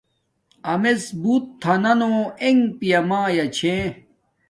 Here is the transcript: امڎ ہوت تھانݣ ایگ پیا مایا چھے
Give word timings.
امڎ 0.71 0.97
ہوت 1.21 1.43
تھانݣ 1.61 2.01
ایگ 2.41 2.59
پیا 2.79 2.99
مایا 3.09 3.45
چھے 3.55 3.75